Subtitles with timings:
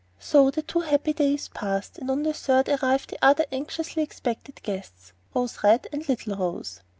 [0.17, 4.63] So the two happy days passed, and on the third arrived the other anxiously expected
[4.63, 6.81] guests, Rose Red and little Rose.